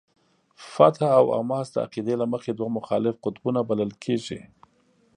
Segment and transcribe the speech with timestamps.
[0.73, 4.39] فتح او حماس د عقیدې له مخې دوه مخالف قطبونه بلل کېږي.